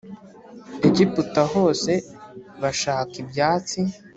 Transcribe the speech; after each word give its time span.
Egiputa 0.87 1.41
hose 1.53 1.93
bashaka 2.61 3.13
ibyatsi. 3.23 3.79